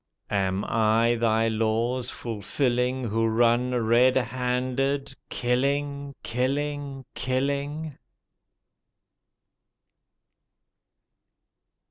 Am 0.31 0.65
I 0.65 1.13
Thy 1.13 1.47
laws 1.47 2.09
fulfilling 2.09 3.03
Who 3.09 3.27
run 3.27 3.69
red 3.75 4.15
handed— 4.17 5.13
^killing, 5.29 6.15
kiUing, 6.23 7.03
killing? 7.13 7.99